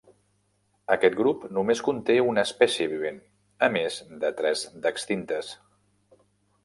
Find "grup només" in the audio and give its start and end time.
1.17-1.83